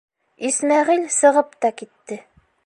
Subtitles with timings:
[0.47, 2.19] Исмәғил сығып та китте.